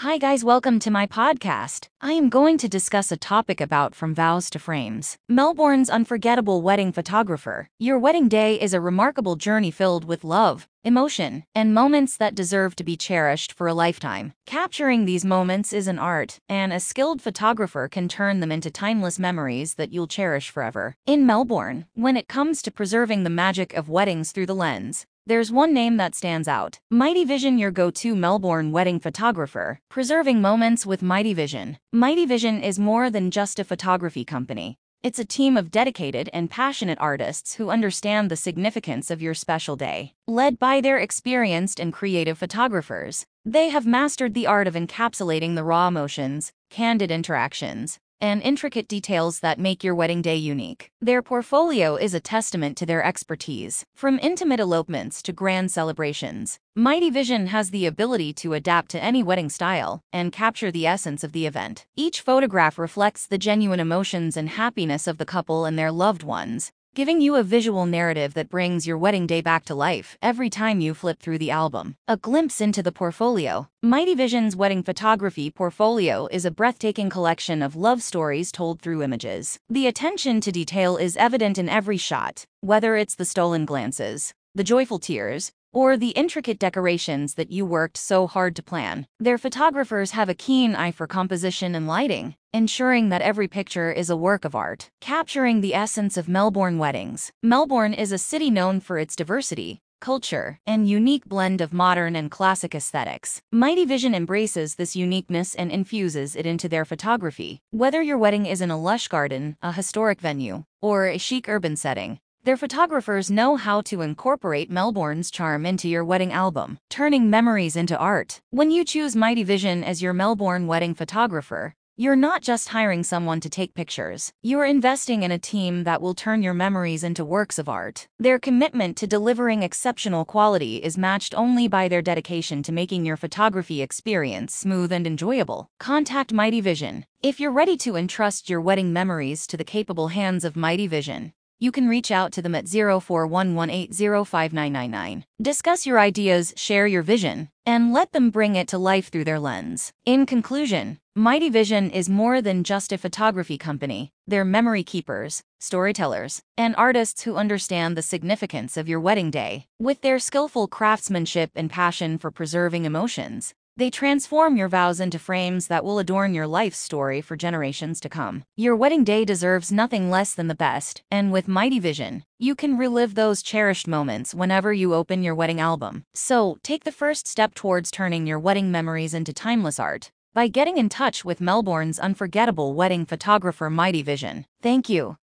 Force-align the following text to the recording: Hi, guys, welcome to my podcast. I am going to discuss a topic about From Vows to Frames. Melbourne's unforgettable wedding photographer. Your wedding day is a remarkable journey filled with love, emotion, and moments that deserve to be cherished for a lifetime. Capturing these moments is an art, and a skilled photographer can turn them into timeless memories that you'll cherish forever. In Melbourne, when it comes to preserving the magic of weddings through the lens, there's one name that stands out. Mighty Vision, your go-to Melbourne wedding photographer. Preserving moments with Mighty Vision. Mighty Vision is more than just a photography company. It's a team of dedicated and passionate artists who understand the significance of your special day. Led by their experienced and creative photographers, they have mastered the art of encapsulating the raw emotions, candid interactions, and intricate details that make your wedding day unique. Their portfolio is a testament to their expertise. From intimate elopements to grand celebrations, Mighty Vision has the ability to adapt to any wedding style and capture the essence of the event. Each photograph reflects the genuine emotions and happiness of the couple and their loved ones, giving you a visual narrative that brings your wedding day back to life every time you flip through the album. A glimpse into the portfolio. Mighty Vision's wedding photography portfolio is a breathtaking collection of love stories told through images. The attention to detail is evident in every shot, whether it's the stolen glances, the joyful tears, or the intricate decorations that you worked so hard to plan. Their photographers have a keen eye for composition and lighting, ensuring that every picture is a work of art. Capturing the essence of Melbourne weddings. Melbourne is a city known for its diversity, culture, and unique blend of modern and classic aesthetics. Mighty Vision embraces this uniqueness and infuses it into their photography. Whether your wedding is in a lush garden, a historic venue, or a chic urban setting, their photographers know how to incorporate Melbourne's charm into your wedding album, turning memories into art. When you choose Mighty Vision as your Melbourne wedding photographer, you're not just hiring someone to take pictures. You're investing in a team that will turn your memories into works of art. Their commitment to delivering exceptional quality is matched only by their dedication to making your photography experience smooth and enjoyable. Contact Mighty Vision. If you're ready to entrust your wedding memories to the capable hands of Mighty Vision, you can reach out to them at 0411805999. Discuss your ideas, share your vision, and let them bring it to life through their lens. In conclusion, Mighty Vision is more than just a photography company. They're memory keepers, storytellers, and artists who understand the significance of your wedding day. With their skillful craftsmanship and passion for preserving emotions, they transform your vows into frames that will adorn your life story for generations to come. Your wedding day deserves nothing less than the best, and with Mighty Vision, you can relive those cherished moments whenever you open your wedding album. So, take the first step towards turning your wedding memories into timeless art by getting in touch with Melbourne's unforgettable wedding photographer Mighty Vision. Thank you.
Hi, 0.00 0.18
guys, 0.18 0.44
welcome 0.44 0.78
to 0.80 0.90
my 0.90 1.06
podcast. 1.06 1.88
I 2.02 2.12
am 2.12 2.28
going 2.28 2.58
to 2.58 2.68
discuss 2.68 3.10
a 3.10 3.16
topic 3.16 3.62
about 3.62 3.94
From 3.94 4.14
Vows 4.14 4.50
to 4.50 4.58
Frames. 4.58 5.16
Melbourne's 5.26 5.88
unforgettable 5.88 6.60
wedding 6.60 6.92
photographer. 6.92 7.70
Your 7.78 7.98
wedding 7.98 8.28
day 8.28 8.60
is 8.60 8.74
a 8.74 8.80
remarkable 8.80 9.36
journey 9.36 9.70
filled 9.70 10.04
with 10.04 10.22
love, 10.22 10.68
emotion, 10.84 11.44
and 11.54 11.72
moments 11.72 12.18
that 12.18 12.34
deserve 12.34 12.76
to 12.76 12.84
be 12.84 12.94
cherished 12.94 13.54
for 13.54 13.68
a 13.68 13.72
lifetime. 13.72 14.34
Capturing 14.44 15.06
these 15.06 15.24
moments 15.24 15.72
is 15.72 15.88
an 15.88 15.98
art, 15.98 16.40
and 16.46 16.74
a 16.74 16.78
skilled 16.78 17.22
photographer 17.22 17.88
can 17.88 18.06
turn 18.06 18.40
them 18.40 18.52
into 18.52 18.70
timeless 18.70 19.18
memories 19.18 19.76
that 19.76 19.94
you'll 19.94 20.06
cherish 20.06 20.50
forever. 20.50 20.94
In 21.06 21.24
Melbourne, 21.24 21.86
when 21.94 22.18
it 22.18 22.28
comes 22.28 22.60
to 22.60 22.70
preserving 22.70 23.24
the 23.24 23.30
magic 23.30 23.72
of 23.72 23.88
weddings 23.88 24.32
through 24.32 24.46
the 24.46 24.54
lens, 24.54 25.06
there's 25.26 25.50
one 25.50 25.74
name 25.74 25.96
that 25.96 26.14
stands 26.14 26.46
out. 26.46 26.78
Mighty 26.88 27.24
Vision, 27.24 27.58
your 27.58 27.72
go-to 27.72 28.14
Melbourne 28.14 28.70
wedding 28.70 29.00
photographer. 29.00 29.80
Preserving 29.90 30.40
moments 30.40 30.86
with 30.86 31.02
Mighty 31.02 31.34
Vision. 31.34 31.78
Mighty 31.92 32.24
Vision 32.24 32.62
is 32.62 32.78
more 32.78 33.10
than 33.10 33.32
just 33.32 33.58
a 33.58 33.64
photography 33.64 34.24
company. 34.24 34.78
It's 35.02 35.18
a 35.18 35.24
team 35.24 35.56
of 35.56 35.72
dedicated 35.72 36.30
and 36.32 36.48
passionate 36.48 36.98
artists 37.00 37.56
who 37.56 37.70
understand 37.70 38.30
the 38.30 38.36
significance 38.36 39.10
of 39.10 39.20
your 39.20 39.34
special 39.34 39.74
day. 39.74 40.14
Led 40.28 40.60
by 40.60 40.80
their 40.80 40.98
experienced 40.98 41.80
and 41.80 41.92
creative 41.92 42.38
photographers, 42.38 43.26
they 43.44 43.68
have 43.70 43.86
mastered 43.86 44.32
the 44.32 44.46
art 44.46 44.66
of 44.66 44.74
encapsulating 44.74 45.54
the 45.54 45.64
raw 45.64 45.88
emotions, 45.88 46.52
candid 46.70 47.10
interactions, 47.10 47.98
and 48.20 48.42
intricate 48.42 48.88
details 48.88 49.40
that 49.40 49.58
make 49.58 49.84
your 49.84 49.94
wedding 49.94 50.22
day 50.22 50.36
unique. 50.36 50.90
Their 51.00 51.22
portfolio 51.22 51.96
is 51.96 52.14
a 52.14 52.20
testament 52.20 52.76
to 52.78 52.86
their 52.86 53.04
expertise. 53.04 53.84
From 53.94 54.18
intimate 54.22 54.60
elopements 54.60 55.22
to 55.22 55.32
grand 55.32 55.70
celebrations, 55.70 56.58
Mighty 56.74 57.08
Vision 57.08 57.46
has 57.46 57.70
the 57.70 57.86
ability 57.86 58.32
to 58.34 58.52
adapt 58.52 58.90
to 58.90 59.02
any 59.02 59.22
wedding 59.22 59.48
style 59.48 60.02
and 60.12 60.32
capture 60.32 60.70
the 60.70 60.86
essence 60.86 61.24
of 61.24 61.32
the 61.32 61.46
event. 61.46 61.86
Each 61.96 62.20
photograph 62.20 62.78
reflects 62.78 63.26
the 63.26 63.38
genuine 63.38 63.80
emotions 63.80 64.36
and 64.36 64.50
happiness 64.50 65.06
of 65.06 65.18
the 65.18 65.24
couple 65.24 65.64
and 65.64 65.78
their 65.78 65.90
loved 65.90 66.22
ones, 66.22 66.72
giving 66.96 67.20
you 67.20 67.34
a 67.36 67.42
visual 67.42 67.84
narrative 67.84 68.32
that 68.32 68.48
brings 68.48 68.86
your 68.86 68.96
wedding 68.96 69.26
day 69.26 69.42
back 69.42 69.66
to 69.66 69.74
life 69.74 70.16
every 70.22 70.48
time 70.48 70.80
you 70.80 70.94
flip 70.94 71.20
through 71.20 71.36
the 71.36 71.50
album. 71.50 71.94
A 72.08 72.16
glimpse 72.16 72.58
into 72.58 72.82
the 72.82 72.90
portfolio. 72.90 73.68
Mighty 73.82 74.14
Vision's 74.14 74.56
wedding 74.56 74.82
photography 74.82 75.50
portfolio 75.50 76.26
is 76.30 76.46
a 76.46 76.50
breathtaking 76.50 77.10
collection 77.10 77.60
of 77.60 77.76
love 77.76 78.00
stories 78.02 78.50
told 78.50 78.80
through 78.80 79.02
images. 79.02 79.58
The 79.68 79.86
attention 79.86 80.40
to 80.40 80.50
detail 80.50 80.96
is 80.96 81.18
evident 81.18 81.58
in 81.58 81.68
every 81.68 81.98
shot, 81.98 82.46
whether 82.62 82.96
it's 82.96 83.16
the 83.16 83.26
stolen 83.26 83.66
glances, 83.66 84.32
the 84.54 84.64
joyful 84.64 84.98
tears, 84.98 85.52
or 85.76 85.94
the 85.98 86.16
intricate 86.22 86.58
decorations 86.58 87.34
that 87.34 87.52
you 87.52 87.66
worked 87.66 87.98
so 87.98 88.26
hard 88.26 88.56
to 88.56 88.62
plan. 88.62 89.06
Their 89.20 89.36
photographers 89.36 90.12
have 90.12 90.30
a 90.30 90.34
keen 90.34 90.74
eye 90.74 90.90
for 90.90 91.06
composition 91.06 91.74
and 91.74 91.86
lighting, 91.86 92.34
ensuring 92.54 93.10
that 93.10 93.20
every 93.20 93.46
picture 93.46 93.92
is 93.92 94.08
a 94.08 94.16
work 94.16 94.46
of 94.46 94.54
art. 94.54 94.88
Capturing 95.02 95.60
the 95.60 95.74
essence 95.74 96.16
of 96.16 96.30
Melbourne 96.30 96.78
weddings. 96.78 97.30
Melbourne 97.42 97.92
is 97.92 98.10
a 98.10 98.16
city 98.16 98.50
known 98.50 98.80
for 98.80 98.96
its 98.96 99.14
diversity, 99.14 99.82
culture, 100.00 100.60
and 100.66 100.88
unique 100.88 101.26
blend 101.26 101.60
of 101.60 101.74
modern 101.74 102.16
and 102.16 102.30
classic 102.30 102.74
aesthetics. 102.74 103.42
Mighty 103.52 103.84
Vision 103.84 104.14
embraces 104.14 104.76
this 104.76 104.96
uniqueness 104.96 105.54
and 105.54 105.70
infuses 105.70 106.34
it 106.34 106.46
into 106.46 106.70
their 106.70 106.86
photography. 106.86 107.60
Whether 107.70 108.00
your 108.00 108.16
wedding 108.16 108.46
is 108.46 108.62
in 108.62 108.70
a 108.70 108.80
lush 108.80 109.08
garden, 109.08 109.58
a 109.60 109.72
historic 109.72 110.22
venue, 110.22 110.64
or 110.80 111.06
a 111.06 111.18
chic 111.18 111.50
urban 111.50 111.76
setting, 111.76 112.20
their 112.46 112.56
photographers 112.56 113.28
know 113.28 113.56
how 113.56 113.80
to 113.80 114.02
incorporate 114.02 114.70
Melbourne's 114.70 115.32
charm 115.32 115.66
into 115.66 115.88
your 115.88 116.04
wedding 116.04 116.32
album, 116.32 116.78
turning 116.88 117.28
memories 117.28 117.74
into 117.74 117.98
art. 117.98 118.40
When 118.50 118.70
you 118.70 118.84
choose 118.84 119.16
Mighty 119.16 119.42
Vision 119.42 119.82
as 119.82 120.00
your 120.00 120.12
Melbourne 120.12 120.68
wedding 120.68 120.94
photographer, 120.94 121.74
you're 121.96 122.14
not 122.14 122.42
just 122.42 122.68
hiring 122.68 123.02
someone 123.02 123.40
to 123.40 123.50
take 123.50 123.74
pictures. 123.74 124.32
You're 124.44 124.64
investing 124.64 125.24
in 125.24 125.32
a 125.32 125.40
team 125.40 125.82
that 125.84 126.00
will 126.00 126.14
turn 126.14 126.40
your 126.40 126.54
memories 126.54 127.02
into 127.02 127.24
works 127.24 127.58
of 127.58 127.68
art. 127.68 128.06
Their 128.16 128.38
commitment 128.38 128.96
to 128.98 129.08
delivering 129.08 129.64
exceptional 129.64 130.24
quality 130.24 130.76
is 130.76 130.96
matched 130.96 131.34
only 131.34 131.66
by 131.66 131.88
their 131.88 132.02
dedication 132.02 132.62
to 132.62 132.70
making 132.70 133.04
your 133.04 133.16
photography 133.16 133.82
experience 133.82 134.54
smooth 134.54 134.92
and 134.92 135.04
enjoyable. 135.04 135.68
Contact 135.80 136.32
Mighty 136.32 136.60
Vision. 136.60 137.06
If 137.24 137.40
you're 137.40 137.50
ready 137.50 137.76
to 137.78 137.96
entrust 137.96 138.48
your 138.48 138.60
wedding 138.60 138.92
memories 138.92 139.48
to 139.48 139.56
the 139.56 139.64
capable 139.64 140.08
hands 140.08 140.44
of 140.44 140.54
Mighty 140.54 140.86
Vision, 140.86 141.32
you 141.58 141.72
can 141.72 141.88
reach 141.88 142.10
out 142.10 142.32
to 142.32 142.42
them 142.42 142.54
at 142.54 142.66
0411805999. 142.66 145.22
Discuss 145.40 145.86
your 145.86 145.98
ideas, 145.98 146.52
share 146.56 146.86
your 146.86 147.00
vision, 147.02 147.48
and 147.64 147.90
let 147.92 148.12
them 148.12 148.28
bring 148.30 148.54
it 148.56 148.68
to 148.68 148.78
life 148.78 149.08
through 149.08 149.24
their 149.24 149.40
lens. 149.40 149.92
In 150.04 150.26
conclusion, 150.26 150.98
Mighty 151.14 151.48
Vision 151.48 151.90
is 151.90 152.10
more 152.10 152.42
than 152.42 152.62
just 152.62 152.92
a 152.92 152.98
photography 152.98 153.56
company. 153.56 154.12
They're 154.26 154.44
memory 154.44 154.82
keepers, 154.82 155.42
storytellers, 155.58 156.42
and 156.58 156.76
artists 156.76 157.22
who 157.22 157.36
understand 157.36 157.96
the 157.96 158.02
significance 158.02 158.76
of 158.76 158.86
your 158.86 159.00
wedding 159.00 159.30
day. 159.30 159.64
With 159.78 160.02
their 160.02 160.18
skillful 160.18 160.68
craftsmanship 160.68 161.52
and 161.54 161.70
passion 161.70 162.18
for 162.18 162.30
preserving 162.30 162.84
emotions, 162.84 163.54
they 163.76 163.90
transform 163.90 164.56
your 164.56 164.68
vows 164.68 165.00
into 165.00 165.18
frames 165.18 165.68
that 165.68 165.84
will 165.84 165.98
adorn 165.98 166.34
your 166.34 166.46
life 166.46 166.74
story 166.74 167.20
for 167.20 167.36
generations 167.36 168.00
to 168.00 168.08
come. 168.08 168.44
Your 168.56 168.74
wedding 168.74 169.04
day 169.04 169.24
deserves 169.24 169.70
nothing 169.70 170.10
less 170.10 170.34
than 170.34 170.48
the 170.48 170.54
best, 170.54 171.02
and 171.10 171.30
with 171.30 171.46
Mighty 171.46 171.78
Vision, 171.78 172.24
you 172.38 172.54
can 172.54 172.78
relive 172.78 173.14
those 173.14 173.42
cherished 173.42 173.86
moments 173.86 174.34
whenever 174.34 174.72
you 174.72 174.94
open 174.94 175.22
your 175.22 175.34
wedding 175.34 175.60
album. 175.60 176.04
So, 176.14 176.58
take 176.62 176.84
the 176.84 176.92
first 176.92 177.26
step 177.26 177.54
towards 177.54 177.90
turning 177.90 178.26
your 178.26 178.38
wedding 178.38 178.70
memories 178.70 179.14
into 179.14 179.32
timeless 179.32 179.78
art 179.78 180.10
by 180.34 180.48
getting 180.48 180.76
in 180.76 180.90
touch 180.90 181.24
with 181.24 181.40
Melbourne's 181.40 181.98
unforgettable 181.98 182.74
wedding 182.74 183.06
photographer 183.06 183.70
Mighty 183.70 184.02
Vision. 184.02 184.44
Thank 184.60 184.88
you. 184.88 185.14